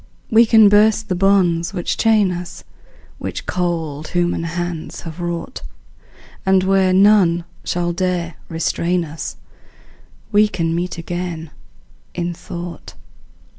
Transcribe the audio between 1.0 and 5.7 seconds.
the bonds which chain us, Which cold human hands have wrought,